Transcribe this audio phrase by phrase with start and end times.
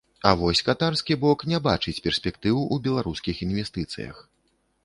[0.27, 4.27] А вось катарскі бок не бачыць перспектыў у беларускіх інвестыцыях.